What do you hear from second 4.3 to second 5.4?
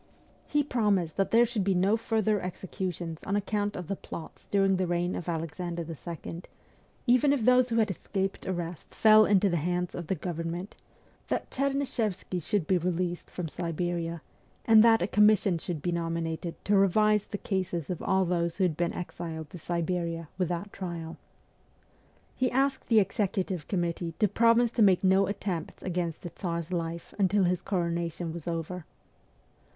during the reign of